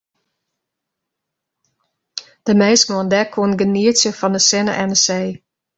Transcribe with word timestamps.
De 2.47 2.53
minsken 2.61 2.95
oan 2.97 3.11
dek 3.13 3.27
koene 3.33 3.57
genietsje 3.61 4.11
fan 4.19 4.35
de 4.35 4.41
sinne 4.49 4.73
en 4.81 4.89
de 4.93 4.97
see. 5.05 5.27